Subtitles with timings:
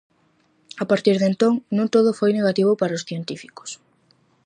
[0.83, 3.69] A partir de entón non todo foi negativo para os científicos.